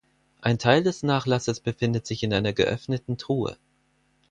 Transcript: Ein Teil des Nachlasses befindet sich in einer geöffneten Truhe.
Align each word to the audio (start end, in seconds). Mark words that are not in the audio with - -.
Ein 0.41 0.57
Teil 0.57 0.81
des 0.81 1.03
Nachlasses 1.03 1.59
befindet 1.59 2.07
sich 2.07 2.23
in 2.23 2.33
einer 2.33 2.53
geöffneten 2.53 3.19
Truhe. 3.19 3.59